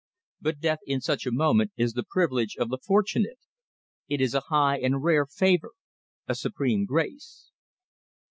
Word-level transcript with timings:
But 0.41 0.59
death 0.59 0.79
in 0.87 0.99
such 0.99 1.27
a 1.27 1.31
moment 1.31 1.73
is 1.77 1.93
the 1.93 2.01
privilege 2.03 2.55
of 2.57 2.69
the 2.69 2.79
fortunate, 2.79 3.37
it 4.09 4.19
is 4.19 4.33
a 4.33 4.39
high 4.47 4.79
and 4.79 5.03
rare 5.03 5.27
favour, 5.27 5.73
a 6.27 6.33
supreme 6.33 6.85
grace. 6.85 7.51